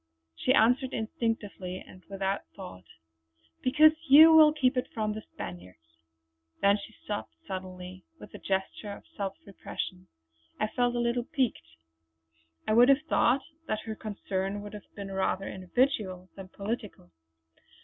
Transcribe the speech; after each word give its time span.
She 0.35 0.51
answered 0.55 0.95
instinctively 0.95 1.77
and 1.79 2.03
without 2.05 2.47
thought: 2.55 2.85
"Because 3.61 3.91
you 4.09 4.33
will 4.33 4.51
keep 4.51 4.75
it 4.75 4.87
from 4.91 5.13
the 5.13 5.21
Spaniards!" 5.31 5.99
Then 6.59 6.77
she 6.79 6.91
stopped 7.03 7.35
suddenly, 7.45 8.03
with 8.19 8.33
a 8.33 8.39
gesture 8.39 8.93
of 8.93 9.03
self 9.15 9.37
repression. 9.45 10.07
I 10.59 10.69
felt 10.69 10.95
a 10.95 10.99
little 10.99 11.25
piqued. 11.25 11.75
I 12.67 12.73
would 12.73 12.89
have 12.89 13.03
thought 13.03 13.43
that 13.67 13.81
her 13.81 13.93
concern 13.93 14.63
would 14.63 14.73
have 14.73 14.91
been 14.95 15.11
rather 15.11 15.47
individual 15.47 16.29
than 16.35 16.47
political. 16.47 17.11